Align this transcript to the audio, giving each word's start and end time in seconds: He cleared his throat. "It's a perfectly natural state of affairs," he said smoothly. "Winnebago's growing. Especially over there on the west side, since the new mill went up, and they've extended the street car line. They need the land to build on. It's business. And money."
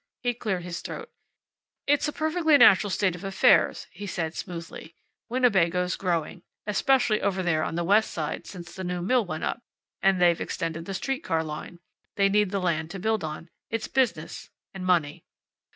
He 0.23 0.33
cleared 0.33 0.63
his 0.63 0.81
throat. 0.81 1.11
"It's 1.85 2.07
a 2.07 2.11
perfectly 2.11 2.57
natural 2.57 2.89
state 2.89 3.13
of 3.13 3.23
affairs," 3.23 3.85
he 3.91 4.07
said 4.07 4.33
smoothly. 4.33 4.95
"Winnebago's 5.29 5.95
growing. 5.95 6.41
Especially 6.65 7.21
over 7.21 7.43
there 7.43 7.61
on 7.61 7.75
the 7.75 7.83
west 7.83 8.09
side, 8.09 8.47
since 8.47 8.73
the 8.73 8.83
new 8.83 9.03
mill 9.03 9.23
went 9.23 9.43
up, 9.43 9.61
and 10.01 10.19
they've 10.19 10.41
extended 10.41 10.85
the 10.85 10.95
street 10.95 11.23
car 11.23 11.43
line. 11.43 11.77
They 12.15 12.29
need 12.29 12.49
the 12.49 12.57
land 12.59 12.89
to 12.89 12.99
build 12.99 13.23
on. 13.23 13.51
It's 13.69 13.87
business. 13.87 14.49
And 14.73 14.83
money." 14.87 15.23